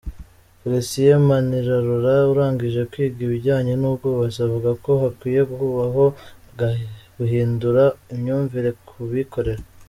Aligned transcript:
Felicien 0.61 1.19
Manirarora, 1.27 2.15
urangije 2.33 2.81
kwiga 2.91 3.19
ibijyanye 3.27 3.73
n’ubwubatsi 3.77 4.39
avuga 4.47 4.69
ko 4.83 4.91
hakwiye 5.01 5.41
kubaho 5.57 6.03
guhindura 7.17 7.83
imyumvire 8.13 8.69
kubikorera. 8.87 9.63